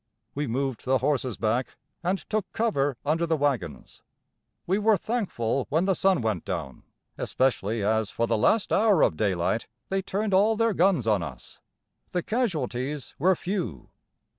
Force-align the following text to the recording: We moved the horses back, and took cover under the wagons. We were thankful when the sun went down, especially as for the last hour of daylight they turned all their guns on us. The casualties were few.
We 0.33 0.47
moved 0.47 0.83
the 0.85 0.97
horses 0.97 1.37
back, 1.37 1.75
and 2.01 2.17
took 2.27 2.51
cover 2.53 2.97
under 3.05 3.27
the 3.27 3.37
wagons. 3.37 4.01
We 4.65 4.79
were 4.79 4.97
thankful 4.97 5.67
when 5.69 5.85
the 5.85 5.93
sun 5.93 6.21
went 6.21 6.43
down, 6.43 6.81
especially 7.19 7.83
as 7.83 8.09
for 8.09 8.25
the 8.25 8.35
last 8.35 8.73
hour 8.73 9.03
of 9.03 9.15
daylight 9.15 9.67
they 9.89 10.01
turned 10.01 10.33
all 10.33 10.55
their 10.55 10.73
guns 10.73 11.05
on 11.05 11.21
us. 11.21 11.59
The 12.09 12.23
casualties 12.23 13.13
were 13.19 13.35
few. 13.35 13.91